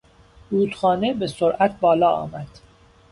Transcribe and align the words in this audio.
رودخانه 0.51 1.13
به 1.13 1.27
سرعت 1.27 1.79
بالا 1.79 2.11
آمد. 2.11 2.47